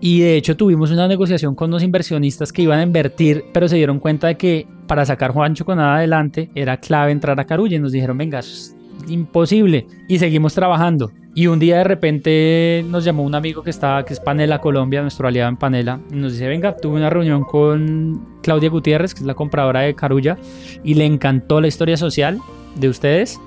Y 0.00 0.20
de 0.20 0.36
hecho 0.36 0.56
tuvimos 0.56 0.90
una 0.90 1.08
negociación 1.08 1.54
con 1.54 1.70
los 1.70 1.82
inversionistas 1.82 2.52
que 2.52 2.62
iban 2.62 2.78
a 2.78 2.82
invertir, 2.82 3.44
pero 3.52 3.68
se 3.68 3.76
dieron 3.76 3.98
cuenta 3.98 4.26
de 4.26 4.36
que 4.36 4.66
para 4.86 5.04
sacar 5.06 5.32
Juancho 5.32 5.64
con 5.64 5.78
nada 5.78 5.96
adelante 5.96 6.50
era 6.54 6.76
clave 6.78 7.12
entrar 7.12 7.38
a 7.40 7.46
Carulla 7.46 7.76
y 7.76 7.80
nos 7.80 7.92
dijeron, 7.92 8.18
venga, 8.18 8.38
es 8.38 8.76
imposible. 9.08 9.86
Y 10.08 10.18
seguimos 10.18 10.54
trabajando. 10.54 11.10
Y 11.34 11.48
un 11.48 11.58
día 11.58 11.78
de 11.78 11.84
repente 11.84 12.84
nos 12.88 13.04
llamó 13.04 13.22
un 13.22 13.34
amigo 13.34 13.62
que 13.62 13.68
estaba, 13.68 14.04
que 14.04 14.14
es 14.14 14.20
Panela 14.20 14.58
Colombia, 14.58 15.02
nuestro 15.02 15.28
aliado 15.28 15.50
en 15.50 15.58
Panela, 15.58 16.00
y 16.10 16.14
nos 16.14 16.32
dice, 16.32 16.48
venga, 16.48 16.74
tuve 16.76 16.96
una 16.96 17.10
reunión 17.10 17.44
con 17.44 18.26
Claudia 18.42 18.70
Gutiérrez, 18.70 19.12
que 19.12 19.20
es 19.20 19.26
la 19.26 19.34
compradora 19.34 19.80
de 19.80 19.94
Carulla, 19.94 20.38
y 20.82 20.94
le 20.94 21.04
encantó 21.04 21.60
la 21.60 21.68
historia 21.68 21.98
social 21.98 22.38
de 22.76 22.88
ustedes 22.88 23.38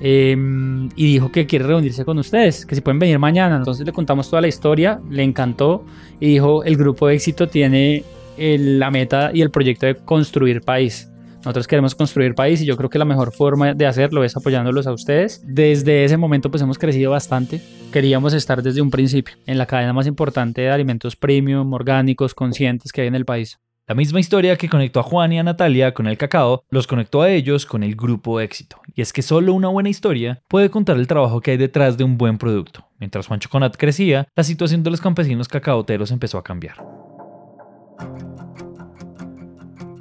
Em, 0.00 0.88
y 0.94 1.06
dijo 1.12 1.32
que 1.32 1.46
quiere 1.46 1.66
reunirse 1.66 2.04
con 2.04 2.18
ustedes, 2.18 2.64
que 2.64 2.74
si 2.74 2.80
pueden 2.80 2.98
venir 2.98 3.18
mañana. 3.18 3.56
Entonces 3.56 3.84
le 3.84 3.92
contamos 3.92 4.30
toda 4.30 4.42
la 4.42 4.48
historia, 4.48 5.00
le 5.10 5.22
encantó 5.22 5.84
y 6.20 6.28
dijo, 6.28 6.64
el 6.64 6.76
grupo 6.76 7.08
de 7.08 7.14
éxito 7.14 7.48
tiene 7.48 8.04
la 8.36 8.90
meta 8.90 9.30
y 9.34 9.42
el 9.42 9.50
proyecto 9.50 9.86
de 9.86 9.96
construir 9.96 10.60
país. 10.60 11.10
Nosotros 11.38 11.66
queremos 11.66 11.94
construir 11.94 12.34
país 12.34 12.60
y 12.60 12.66
yo 12.66 12.76
creo 12.76 12.90
que 12.90 12.98
la 12.98 13.04
mejor 13.04 13.32
forma 13.32 13.72
de 13.72 13.86
hacerlo 13.86 14.24
es 14.24 14.36
apoyándolos 14.36 14.86
a 14.86 14.92
ustedes. 14.92 15.42
Desde 15.46 16.04
ese 16.04 16.16
momento 16.16 16.50
pues 16.50 16.62
hemos 16.62 16.78
crecido 16.78 17.12
bastante. 17.12 17.60
Queríamos 17.92 18.34
estar 18.34 18.62
desde 18.62 18.82
un 18.82 18.90
principio 18.90 19.36
en 19.46 19.56
la 19.56 19.66
cadena 19.66 19.92
más 19.92 20.06
importante 20.06 20.62
de 20.62 20.70
alimentos 20.70 21.16
premium, 21.16 21.72
orgánicos, 21.72 22.34
conscientes 22.34 22.92
que 22.92 23.02
hay 23.02 23.08
en 23.08 23.14
el 23.14 23.24
país. 23.24 23.58
La 23.88 23.94
misma 23.94 24.20
historia 24.20 24.56
que 24.56 24.68
conectó 24.68 25.00
a 25.00 25.02
Juan 25.02 25.32
y 25.32 25.38
a 25.38 25.42
Natalia 25.42 25.94
con 25.94 26.06
el 26.06 26.18
cacao, 26.18 26.62
los 26.68 26.86
conectó 26.86 27.22
a 27.22 27.30
ellos 27.30 27.64
con 27.64 27.82
el 27.82 27.96
grupo 27.96 28.38
éxito. 28.38 28.82
Y 28.94 29.00
es 29.00 29.14
que 29.14 29.22
solo 29.22 29.54
una 29.54 29.68
buena 29.68 29.88
historia 29.88 30.42
puede 30.46 30.68
contar 30.68 30.98
el 30.98 31.06
trabajo 31.06 31.40
que 31.40 31.52
hay 31.52 31.56
detrás 31.56 31.96
de 31.96 32.04
un 32.04 32.18
buen 32.18 32.36
producto. 32.36 32.84
Mientras 33.00 33.26
Juan 33.26 33.40
Choconat 33.40 33.78
crecía, 33.78 34.28
la 34.36 34.44
situación 34.44 34.82
de 34.82 34.90
los 34.90 35.00
campesinos 35.00 35.48
cacaoteros 35.48 36.10
empezó 36.10 36.36
a 36.36 36.44
cambiar. 36.44 36.76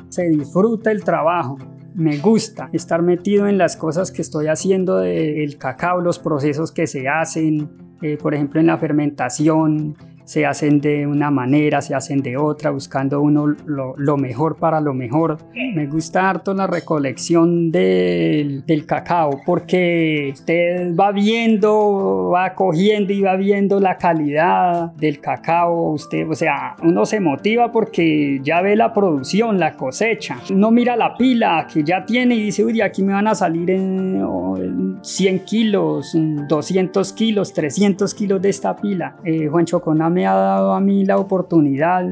Se 0.10 0.28
disfruta 0.32 0.92
el 0.92 1.06
trabajo. 1.06 1.58
Me 1.96 2.18
gusta 2.18 2.70
estar 2.74 3.02
metido 3.02 3.48
en 3.48 3.58
las 3.58 3.78
cosas 3.78 4.12
que 4.12 4.22
estoy 4.22 4.48
haciendo 4.48 4.98
del 4.98 5.58
cacao, 5.58 6.02
los 6.02 6.20
procesos 6.20 6.74
que 6.74 6.88
se 6.88 7.08
hacen, 7.08 7.70
eh, 8.02 8.18
por 8.18 8.34
ejemplo 8.34 8.60
en 8.60 8.68
la 8.68 8.78
fermentación, 8.78 9.96
se 10.28 10.46
hacen 10.46 10.82
de 10.82 11.08
una 11.08 11.32
manera, 11.32 11.82
se 11.82 11.96
hacen 11.96 12.22
de 12.22 12.36
otra, 12.36 12.72
buscando 12.72 13.22
uno 13.22 13.48
lo, 13.48 14.18
mejor 14.18 14.58
para 14.58 14.82
lo 14.82 14.94
mejor. 14.94 15.38
Me 15.54 15.88
gusta 15.88 16.30
harto 16.30 16.54
la 16.54 16.68
recolección 16.68 17.72
del, 17.72 18.66
del, 18.66 18.86
cacao 18.86 19.40
porque 19.46 20.32
usted 20.34 20.94
va 20.94 21.14
viendo, 21.14 22.32
va 22.34 22.54
cogiendo 22.56 23.14
y 23.14 23.22
va 23.22 23.38
viendo 23.38 23.80
la 23.80 23.98
calidad 23.98 24.92
del 24.96 25.22
cacao. 25.22 25.94
Usted, 25.94 26.30
o 26.30 26.36
sea, 26.36 26.76
uno 26.84 27.06
se 27.06 27.22
motiva 27.22 27.72
porque 27.72 28.42
ya 28.44 28.62
ve 28.62 28.76
la 28.76 28.92
producción, 28.94 29.58
la 29.58 29.78
cosecha. 29.78 30.40
Uno 30.52 30.72
mira 30.72 30.98
la 30.98 31.16
pila 31.16 31.68
que 31.72 31.86
ya 31.86 32.04
tiene 32.04 32.36
y 32.36 32.44
dice, 32.44 32.66
uy, 32.66 32.82
aquí 32.82 33.02
me 33.02 33.14
van 33.14 33.28
a 33.28 33.36
salir 33.36 33.72
en, 33.72 34.98
100 35.02 35.40
kilos, 35.46 36.12
200 36.14 37.14
kilos, 37.14 37.54
300 37.54 38.14
kilos 38.14 38.42
de 38.42 38.50
esta 38.50 38.76
pila. 38.76 39.16
Eh, 39.24 39.48
Juan 39.48 39.64
Chocona 39.64 40.10
me 40.18 40.26
ha 40.26 40.34
dado 40.34 40.74
a 40.74 40.80
mí 40.80 41.06
la 41.06 41.18
oportunidad 41.18 42.04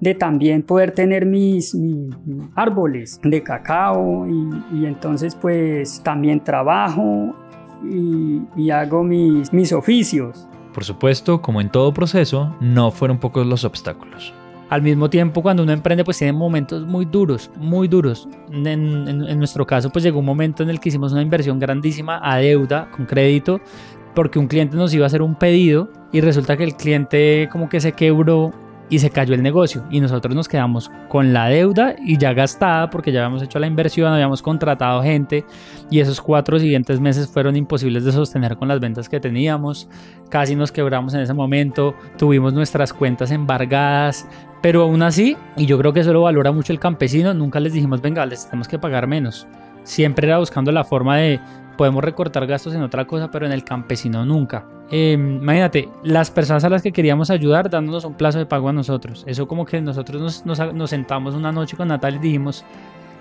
de 0.00 0.14
también 0.14 0.62
poder 0.62 0.92
tener 0.92 1.26
mis, 1.26 1.76
árboles 2.54 3.20
de 3.22 3.42
cacao 3.42 4.26
y, 4.72 4.86
entonces 4.86 5.34
pues 5.34 6.00
también 6.02 6.42
trabajo 6.42 7.36
y, 7.84 8.70
hago 8.70 9.02
mis, 9.04 9.52
mis 9.52 9.70
oficios. 9.74 10.48
Por 10.72 10.82
supuesto, 10.82 11.42
como 11.42 11.60
en 11.60 11.68
todo 11.68 11.92
proceso, 11.92 12.56
no 12.58 12.90
fueron 12.90 13.18
pocos 13.18 13.46
los 13.46 13.64
obstáculos. 13.64 14.32
Al 14.70 14.80
mismo 14.80 15.10
tiempo, 15.10 15.42
cuando 15.42 15.62
uno 15.62 15.72
emprende, 15.72 16.02
pues 16.02 16.16
tiene 16.16 16.32
momentos 16.32 16.86
muy 16.86 17.04
duros, 17.04 17.50
muy 17.58 17.86
duros. 17.86 18.26
En, 18.50 18.66
en, 18.66 19.38
nuestro 19.38 19.66
caso, 19.66 19.90
pues 19.90 20.02
llegó 20.02 20.20
un 20.20 20.24
momento 20.24 20.62
en 20.62 20.70
el 20.70 20.80
que 20.80 20.88
hicimos 20.88 21.12
una 21.12 21.20
inversión 21.20 21.58
grandísima 21.58 22.18
a 22.22 22.38
deuda, 22.38 22.90
con 22.96 23.04
crédito, 23.04 23.60
porque 24.14 24.38
un 24.38 24.48
cliente 24.48 24.76
nos 24.76 24.92
iba 24.94 25.04
a 25.04 25.08
hacer 25.08 25.22
un 25.22 25.34
pedido 25.34 25.90
y 26.12 26.20
resulta 26.20 26.56
que 26.56 26.64
el 26.64 26.76
cliente 26.76 27.48
como 27.50 27.68
que 27.68 27.80
se 27.80 27.92
quebró 27.92 28.52
y 28.92 28.98
se 28.98 29.08
cayó 29.08 29.34
el 29.34 29.42
negocio 29.42 29.84
y 29.90 30.00
nosotros 30.00 30.34
nos 30.34 30.48
quedamos 30.48 30.90
con 31.08 31.32
la 31.32 31.46
deuda 31.46 31.96
y 31.98 32.18
ya 32.18 32.34
gastada 32.34 32.90
porque 32.90 33.10
ya 33.10 33.20
habíamos 33.20 33.42
hecho 33.42 33.58
la 33.58 33.66
inversión, 33.66 34.12
habíamos 34.12 34.42
contratado 34.42 35.02
gente 35.02 35.46
y 35.90 36.00
esos 36.00 36.20
cuatro 36.20 36.58
siguientes 36.58 37.00
meses 37.00 37.26
fueron 37.26 37.56
imposibles 37.56 38.04
de 38.04 38.12
sostener 38.12 38.58
con 38.58 38.68
las 38.68 38.80
ventas 38.80 39.08
que 39.08 39.18
teníamos, 39.18 39.88
casi 40.28 40.54
nos 40.54 40.70
quebramos 40.70 41.14
en 41.14 41.20
ese 41.20 41.32
momento, 41.32 41.94
tuvimos 42.18 42.52
nuestras 42.52 42.92
cuentas 42.92 43.30
embargadas, 43.30 44.28
pero 44.60 44.82
aún 44.82 45.02
así, 45.02 45.38
y 45.56 45.64
yo 45.64 45.78
creo 45.78 45.94
que 45.94 46.00
eso 46.00 46.12
lo 46.12 46.22
valora 46.22 46.52
mucho 46.52 46.74
el 46.74 46.78
campesino, 46.78 47.32
nunca 47.32 47.60
les 47.60 47.72
dijimos, 47.72 48.02
venga, 48.02 48.26
les 48.26 48.44
tenemos 48.44 48.68
que 48.68 48.78
pagar 48.78 49.06
menos. 49.06 49.46
Siempre 49.84 50.28
era 50.28 50.38
buscando 50.38 50.70
la 50.70 50.84
forma 50.84 51.16
de 51.16 51.40
podemos 51.76 52.02
recortar 52.02 52.46
gastos 52.46 52.74
en 52.74 52.82
otra 52.82 53.06
cosa, 53.06 53.30
pero 53.30 53.46
en 53.46 53.52
el 53.52 53.64
campesino 53.64 54.24
nunca. 54.24 54.64
Em, 54.90 55.36
imagínate, 55.36 55.88
las 56.02 56.30
personas 56.30 56.64
a 56.64 56.68
las 56.68 56.82
que 56.82 56.92
queríamos 56.92 57.30
ayudar 57.30 57.70
dándonos 57.70 58.04
un 58.04 58.14
plazo 58.14 58.38
de 58.38 58.46
pago 58.46 58.68
a 58.68 58.72
nosotros. 58.72 59.24
Eso 59.26 59.48
como 59.48 59.64
que 59.64 59.80
nosotros 59.80 60.44
nos, 60.44 60.90
sentamos 60.90 61.34
una 61.34 61.50
noche 61.50 61.76
con 61.76 61.88
Natalia 61.88 62.18
y 62.18 62.22
dijimos, 62.22 62.64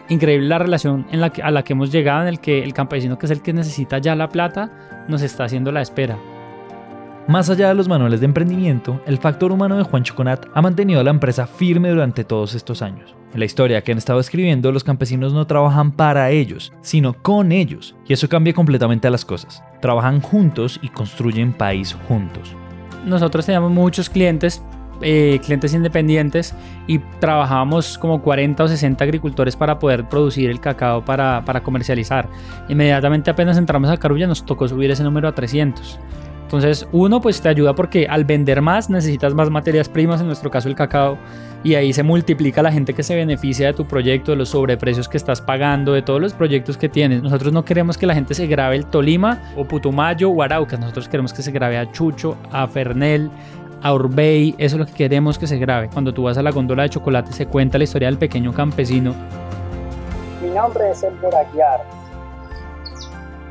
increíble 0.10 0.48
la 0.48 0.60
relación 0.60 1.05
en 1.12 1.22
la 1.22 1.29
que, 1.29 1.41
a 1.41 1.51
la 1.51 1.63
que 1.63 1.74
hemos 1.74 1.91
llegado, 1.91 2.24
en 2.24 2.27
el 2.27 2.39
que 2.39 2.63
el 2.63 2.74
campesino 2.74 3.17
que 3.17 3.25
es 3.25 3.31
el 3.31 3.41
que 3.41 3.53
necesita 3.53 4.00
ya 4.00 4.15
la 4.15 4.29
plata, 4.29 5.05
nos 5.08 5.22
está 5.22 5.46
haciendo 5.46 5.72
la 5.72 5.81
espera. 5.81 6.17
Más 7.27 7.50
allá 7.50 7.70
de 7.70 7.75
los 7.75 7.88
manuales 7.88 8.20
de 8.20 8.25
emprendimiento, 8.25 9.00
el 9.05 9.20
factor 9.20 9.51
humano 9.51 9.77
de 9.77 9.84
Juan 9.84 10.03
Choconat 10.03 10.48
ha 10.53 10.62
mantenido 10.62 11.00
a 11.00 11.03
la 11.03 11.12
empresa 11.12 11.48
firme 11.48 11.89
durante 11.89 12.24
todos 12.25 12.55
estos 12.55 12.81
años. 12.81 13.15
En 13.33 13.39
la 13.39 13.45
historia 13.45 13.81
que 13.81 13.93
han 13.93 13.97
estado 13.97 14.19
escribiendo, 14.19 14.73
los 14.73 14.83
campesinos 14.83 15.33
no 15.33 15.47
trabajan 15.47 15.93
para 15.93 16.31
ellos, 16.31 16.73
sino 16.81 17.13
con 17.13 17.53
ellos, 17.53 17.95
y 18.05 18.11
eso 18.11 18.27
cambia 18.27 18.53
completamente 18.53 19.09
las 19.09 19.23
cosas. 19.23 19.63
Trabajan 19.81 20.19
juntos 20.19 20.79
y 20.81 20.89
construyen 20.89 21.53
país 21.53 21.95
juntos. 22.09 22.53
Nosotros 23.05 23.45
teníamos 23.45 23.71
muchos 23.71 24.09
clientes, 24.09 24.61
eh, 25.01 25.39
clientes 25.45 25.73
independientes, 25.73 26.53
y 26.88 27.00
trabajábamos 27.21 27.97
como 27.97 28.21
40 28.21 28.65
o 28.65 28.67
60 28.67 29.01
agricultores 29.01 29.55
para 29.55 29.79
poder 29.79 30.09
producir 30.09 30.50
el 30.50 30.59
cacao 30.59 31.05
para, 31.05 31.45
para 31.45 31.63
comercializar. 31.63 32.27
Inmediatamente 32.67 33.31
apenas 33.31 33.57
entramos 33.57 33.89
a 33.89 33.97
Carulla 33.97 34.27
nos 34.27 34.45
tocó 34.45 34.67
subir 34.67 34.91
ese 34.91 35.03
número 35.03 35.29
a 35.29 35.33
300. 35.33 36.00
Entonces, 36.51 36.86
uno, 36.91 37.22
pues 37.22 37.39
te 37.39 37.48
ayuda 37.48 37.74
porque 37.75 38.08
al 38.10 38.25
vender 38.25 38.62
más 38.62 38.89
necesitas 38.89 39.34
más 39.34 39.50
materias 39.50 39.88
primas, 39.88 40.20
en 40.20 40.27
nuestro 40.27 40.51
caso 40.51 40.67
el 40.67 40.75
cacao, 40.75 41.17
y 41.63 41.75
ahí 41.75 41.93
se 41.93 42.03
multiplica 42.03 42.62
la 42.62 42.74
gente 42.74 42.93
que 42.93 43.03
se 43.03 43.15
beneficia 43.15 43.67
de 43.67 43.74
tu 43.74 43.86
proyecto, 43.86 44.31
de 44.31 44.38
los 44.38 44.50
sobreprecios 44.50 45.08
que 45.08 45.15
estás 45.15 45.39
pagando, 45.39 45.93
de 45.93 46.01
todos 46.01 46.20
los 46.20 46.34
proyectos 46.34 46.75
que 46.75 46.89
tienes. 46.89 47.24
Nosotros 47.24 47.53
no 47.53 47.63
queremos 47.63 47.98
que 47.98 48.05
la 48.05 48.13
gente 48.13 48.34
se 48.34 48.48
grabe 48.48 48.75
el 48.75 48.86
Tolima 48.86 49.53
o 49.55 49.63
Putumayo 49.63 50.29
o 50.29 50.43
Arauca, 50.43 50.75
nosotros 50.75 51.08
queremos 51.08 51.31
que 51.31 51.41
se 51.41 51.53
grabe 51.53 51.77
a 51.77 51.89
Chucho, 51.89 52.36
a 52.51 52.67
Fernel, 52.67 53.31
a 53.81 53.93
Urbey, 53.93 54.53
eso 54.58 54.75
es 54.75 54.79
lo 54.81 54.86
que 54.88 54.93
queremos 54.93 55.39
que 55.39 55.48
se 55.48 55.58
grabe. 55.58 55.88
Cuando 55.88 56.13
tú 56.13 56.24
vas 56.24 56.38
a 56.38 56.43
la 56.43 56.51
góndola 56.51 56.84
de 56.84 56.89
chocolate 56.89 57.31
se 57.31 57.46
cuenta 57.46 57.77
la 57.77 57.86
historia 57.86 58.10
del 58.10 58.17
pequeño 58.17 58.51
campesino. 58.51 59.15
Mi 60.43 60.50
nombre 60.50 60.91
es 60.91 61.01
Elber 61.01 61.34
Aguiar. 61.34 61.79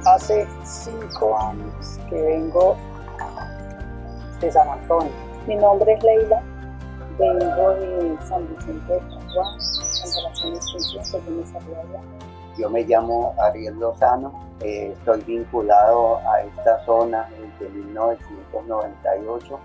Hace 0.05 0.47
cinco 0.65 1.39
años 1.41 1.99
que 2.11 2.21
vengo 2.21 2.77
de 4.41 4.51
San 4.51 4.69
Antonio. 4.69 5.13
Mi 5.47 5.57
nombre 5.57 5.93
es 5.93 6.03
Leila, 6.03 6.43
vengo 7.19 7.75
de 7.75 8.17
San 8.27 8.47
Vicente 8.49 8.93
de 8.93 9.01
Pachuá, 9.01 9.45
Yo 12.59 12.71
me 12.71 12.83
llamo 12.85 13.35
Ariel 13.39 13.79
Lozano, 13.79 14.33
eh, 14.61 14.95
estoy 14.97 15.23
vinculado 15.27 16.19
a 16.19 16.43
esta 16.43 16.85
zona 16.85 17.29
desde 17.59 17.73
1998. 17.73 19.59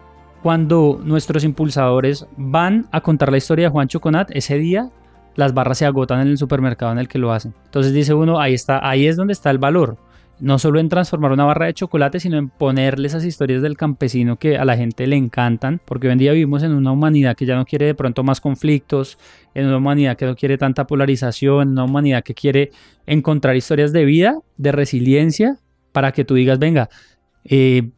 Cuando 0.44 1.00
nuestros 1.04 1.44
impulsadores 1.44 2.28
van 2.38 2.88
a 2.92 3.02
contar 3.02 3.32
la 3.32 3.38
historia 3.38 3.66
de 3.68 3.72
Juan 3.72 3.88
Choconat, 3.88 4.30
ese 4.32 4.58
día 4.58 4.90
las 5.36 5.54
barras 5.54 5.80
se 5.80 5.86
agotan 5.86 6.22
en 6.22 6.28
el 6.28 6.38
supermercado 6.38 6.92
en 6.92 7.00
el 7.00 7.08
que 7.08 7.18
lo 7.18 7.32
hacen. 7.32 7.54
Entonces 7.66 7.94
dice 7.94 8.14
uno, 8.14 8.40
ahí 8.40 8.54
está, 8.54 8.88
ahí 8.88 9.08
es 9.08 9.18
donde 9.18 9.34
está 9.34 9.50
el 9.50 9.58
valor 9.58 9.98
no 10.40 10.60
solo 10.60 10.80
en 10.80 10.90
transformar 10.90 11.32
una 11.32 11.46
barra 11.46 11.68
de 11.68 11.74
chocolate, 11.74 12.20
sino 12.20 12.38
en 12.38 12.50
ponerle 12.50 13.08
esas 13.08 13.24
historias 13.24 13.62
del 13.62 13.78
campesino 13.78 14.38
que 14.38 14.58
a 14.58 14.66
la 14.66 14.76
gente 14.76 15.08
le 15.08 15.16
encantan, 15.16 15.82
porque 15.86 16.08
hoy 16.08 16.14
en 16.14 16.20
día 16.20 16.34
vivimos 16.34 16.64
en 16.64 16.74
una 16.74 16.92
humanidad 16.92 17.36
que 17.36 17.46
ya 17.46 17.56
no 17.56 17.66
quiere 17.66 17.86
de 17.86 17.96
pronto 17.96 18.24
más 18.24 18.42
conflictos, 18.42 19.18
en 19.54 19.66
una 19.68 19.78
humanidad 19.78 20.18
que 20.18 20.26
no 20.26 20.36
quiere 20.36 20.58
tanta 20.58 20.88
polarización, 20.88 21.62
en 21.62 21.70
una 21.70 21.86
humanidad 21.86 22.24
que 22.24 22.34
quiere 22.34 22.72
encontrar 23.06 23.56
historias 23.56 23.94
de 23.94 24.06
vida, 24.06 24.40
de 24.58 24.72
resiliencia, 24.72 25.58
para 25.92 26.12
que 26.12 26.26
tú 26.26 26.36
digas, 26.36 26.60
venga, 26.60 26.90
eh, 27.46 27.90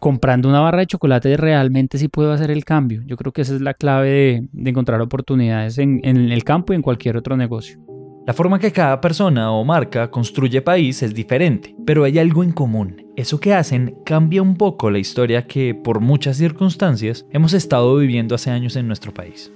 comprando 0.00 0.48
una 0.48 0.60
barra 0.60 0.80
de 0.80 0.86
chocolate 0.88 1.36
realmente 1.36 1.98
sí 1.98 2.08
puedo 2.08 2.32
hacer 2.32 2.50
el 2.50 2.64
cambio. 2.64 3.02
Yo 3.06 3.16
creo 3.16 3.32
que 3.32 3.42
esa 3.42 3.54
es 3.54 3.60
la 3.60 3.74
clave 3.74 4.48
de, 4.52 4.70
encontrar 4.70 5.00
oportunidades 5.00 5.78
en 5.78 6.04
el 6.04 6.44
campo 6.44 6.72
y 6.72 6.76
en 6.76 6.82
cualquier 6.82 7.16
otro 7.16 7.36
negocio. 7.36 7.93
La 8.26 8.32
forma 8.32 8.58
que 8.58 8.72
cada 8.72 9.02
persona 9.02 9.52
o 9.52 9.64
marca 9.64 10.10
construye 10.10 10.62
país 10.62 11.02
es 11.02 11.14
diferente, 11.14 11.76
pero 11.84 12.04
hay 12.04 12.18
algo 12.18 12.42
en 12.42 12.52
común. 12.52 13.04
Eso 13.16 13.38
que 13.38 13.52
hacen 13.52 13.96
cambia 14.02 14.40
un 14.40 14.56
poco 14.56 14.90
la 14.90 14.98
historia 14.98 15.46
que, 15.46 15.74
por 15.74 16.00
muchas 16.00 16.38
circunstancias, 16.38 17.26
hemos 17.32 17.52
estado 17.52 17.94
viviendo 17.96 18.34
hace 18.34 18.50
años 18.50 18.76
en 18.76 18.86
nuestro 18.86 19.12
país. 19.12 19.52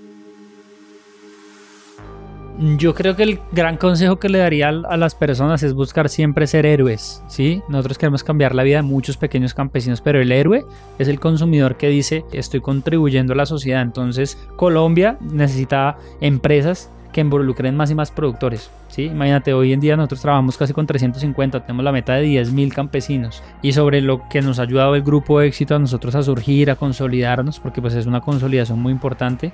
Yo 2.76 2.94
creo 2.94 3.16
que 3.16 3.22
el 3.22 3.40
gran 3.52 3.78
consejo 3.78 4.18
que 4.18 4.28
le 4.28 4.38
daría 4.38 4.68
a 4.68 4.96
las 4.98 5.14
personas 5.14 5.62
es 5.62 5.72
buscar 5.72 6.10
siempre 6.10 6.46
ser 6.46 6.66
héroes, 6.66 7.22
¿sí? 7.26 7.62
Nosotros 7.70 7.96
queremos 7.96 8.22
cambiar 8.22 8.54
la 8.54 8.64
vida 8.64 8.78
de 8.78 8.82
muchos 8.82 9.16
pequeños 9.16 9.54
campesinos, 9.54 10.02
pero 10.02 10.20
el 10.20 10.30
héroe 10.30 10.66
es 10.98 11.08
el 11.08 11.20
consumidor 11.20 11.76
que 11.78 11.88
dice 11.88 12.24
estoy 12.32 12.60
contribuyendo 12.60 13.32
a 13.32 13.36
la 13.36 13.46
sociedad. 13.46 13.80
Entonces 13.80 14.36
Colombia 14.56 15.16
necesita 15.20 15.96
empresas 16.20 16.90
que 17.12 17.20
involucren 17.20 17.76
más 17.76 17.90
y 17.90 17.94
más 17.94 18.10
productores. 18.10 18.70
¿sí? 18.88 19.04
Imagínate, 19.04 19.52
hoy 19.54 19.72
en 19.72 19.80
día 19.80 19.96
nosotros 19.96 20.20
trabajamos 20.20 20.56
casi 20.56 20.72
con 20.72 20.86
350, 20.86 21.60
tenemos 21.60 21.84
la 21.84 21.92
meta 21.92 22.14
de 22.14 22.26
10.000 22.26 22.72
campesinos 22.72 23.42
y 23.62 23.72
sobre 23.72 24.00
lo 24.00 24.28
que 24.28 24.42
nos 24.42 24.58
ha 24.58 24.62
ayudado 24.62 24.94
el 24.94 25.02
grupo 25.02 25.40
de 25.40 25.48
éxito 25.48 25.74
a 25.74 25.78
nosotros 25.78 26.14
a 26.14 26.22
surgir, 26.22 26.70
a 26.70 26.76
consolidarnos, 26.76 27.60
porque 27.60 27.80
pues 27.80 27.94
es 27.94 28.06
una 28.06 28.20
consolidación 28.20 28.78
muy 28.80 28.92
importante 28.92 29.52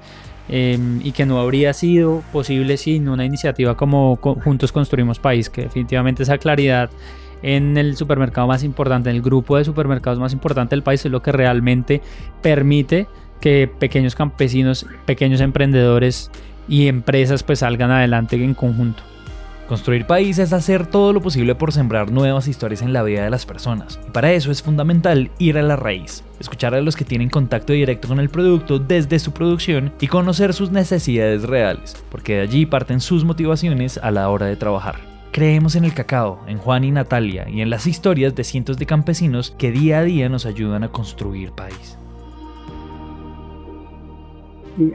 em, 0.48 1.00
y 1.02 1.12
que 1.12 1.26
no 1.26 1.40
habría 1.40 1.72
sido 1.72 2.22
posible 2.32 2.76
sin 2.76 3.08
una 3.08 3.24
iniciativa 3.24 3.76
como 3.76 4.16
Juntos 4.16 4.72
Construimos 4.72 5.18
País, 5.18 5.48
que 5.48 5.62
definitivamente 5.62 6.22
esa 6.22 6.38
claridad 6.38 6.90
en 7.42 7.76
el 7.76 7.96
supermercado 7.96 8.46
más 8.46 8.64
importante, 8.64 9.10
en 9.10 9.16
el 9.16 9.22
grupo 9.22 9.58
de 9.58 9.64
supermercados 9.64 10.18
más 10.18 10.32
importante 10.32 10.74
del 10.74 10.82
país 10.82 11.04
es 11.04 11.12
lo 11.12 11.20
que 11.20 11.30
realmente 11.30 12.00
permite 12.40 13.06
que 13.40 13.70
pequeños 13.78 14.14
campesinos, 14.14 14.86
pequeños 15.04 15.42
emprendedores 15.42 16.30
y 16.68 16.88
empresas 16.88 17.42
pues 17.42 17.60
salgan 17.60 17.90
adelante 17.90 18.36
en 18.42 18.54
conjunto. 18.54 19.02
Construir 19.68 20.06
país 20.06 20.38
es 20.38 20.52
hacer 20.52 20.86
todo 20.86 21.14
lo 21.14 21.22
posible 21.22 21.54
por 21.54 21.72
sembrar 21.72 22.10
nuevas 22.10 22.48
historias 22.48 22.82
en 22.82 22.92
la 22.92 23.02
vida 23.02 23.24
de 23.24 23.30
las 23.30 23.46
personas. 23.46 23.98
Y 24.06 24.10
para 24.10 24.30
eso 24.32 24.50
es 24.50 24.62
fundamental 24.62 25.30
ir 25.38 25.56
a 25.56 25.62
la 25.62 25.76
raíz, 25.76 26.22
escuchar 26.38 26.74
a 26.74 26.82
los 26.82 26.96
que 26.96 27.06
tienen 27.06 27.30
contacto 27.30 27.72
directo 27.72 28.08
con 28.08 28.20
el 28.20 28.28
producto 28.28 28.78
desde 28.78 29.18
su 29.18 29.32
producción 29.32 29.90
y 30.00 30.08
conocer 30.08 30.52
sus 30.52 30.70
necesidades 30.70 31.44
reales, 31.44 31.96
porque 32.10 32.34
de 32.34 32.40
allí 32.42 32.66
parten 32.66 33.00
sus 33.00 33.24
motivaciones 33.24 33.96
a 33.96 34.10
la 34.10 34.28
hora 34.28 34.46
de 34.46 34.56
trabajar. 34.56 34.96
Creemos 35.32 35.76
en 35.76 35.84
el 35.84 35.94
cacao, 35.94 36.44
en 36.46 36.58
Juan 36.58 36.84
y 36.84 36.90
Natalia 36.90 37.48
y 37.48 37.62
en 37.62 37.70
las 37.70 37.86
historias 37.86 38.34
de 38.34 38.44
cientos 38.44 38.76
de 38.76 38.84
campesinos 38.84 39.54
que 39.56 39.72
día 39.72 40.00
a 40.00 40.04
día 40.04 40.28
nos 40.28 40.44
ayudan 40.44 40.84
a 40.84 40.90
construir 40.90 41.52
país. 41.52 41.98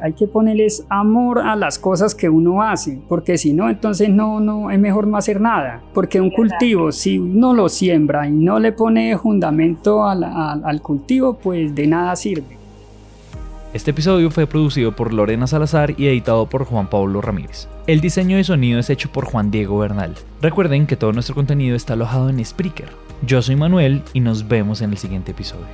Hay 0.02 0.14
que 0.14 0.28
ponerles 0.28 0.86
amor 0.90 1.40
a 1.40 1.56
las 1.56 1.80
cosas 1.80 2.16
que 2.16 2.30
uno 2.30 2.62
hace, 2.62 3.00
porque 3.08 3.38
si 3.38 3.54
no, 3.54 3.70
entonces 3.70 4.10
no, 4.10 4.40
no, 4.40 4.72
es 4.72 4.80
mejor 4.80 5.08
no 5.08 5.18
hacer 5.18 5.42
nada. 5.42 5.82
Porque 5.94 6.22
un 6.22 6.32
cultivo, 6.32 6.92
si 6.92 7.18
uno 7.18 7.54
lo 7.54 7.70
siembra 7.70 8.28
y 8.28 8.32
no 8.32 8.60
le 8.60 8.72
pone 8.72 9.18
fundamento 9.18 10.06
al, 10.06 10.24
al 10.24 10.82
cultivo, 10.82 11.36
pues 11.36 11.74
de 11.76 11.88
nada 11.88 12.16
sirve. 12.16 12.60
Este 13.72 13.92
episodio 13.92 14.32
fue 14.32 14.48
producido 14.48 14.96
por 14.96 15.14
Lorena 15.14 15.46
Salazar 15.46 15.94
y 15.96 16.08
editado 16.08 16.48
por 16.48 16.66
Juan 16.66 16.90
Pablo 16.90 17.22
Ramírez. 17.22 17.68
El 17.86 18.02
diseño 18.02 18.38
de 18.38 18.44
sonido 18.44 18.80
es 18.80 18.90
hecho 18.90 19.12
por 19.12 19.26
Juan 19.26 19.52
Diego 19.52 19.78
Bernal. 19.78 20.16
Recuerden 20.42 20.88
que 20.88 20.96
todo 20.96 21.14
nuestro 21.14 21.36
contenido 21.36 21.76
está 21.76 21.94
alojado 21.94 22.30
en 22.30 22.44
Spreaker. 22.44 22.90
Yo 23.22 23.44
soy 23.44 23.56
Manuel 23.56 24.02
y 24.14 24.22
nos 24.22 24.48
vemos 24.48 24.82
en 24.82 24.90
el 24.90 24.98
siguiente 24.98 25.34
episodio. 25.34 25.68